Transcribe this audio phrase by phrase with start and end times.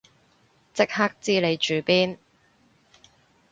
[0.73, 2.17] 即刻知你住邊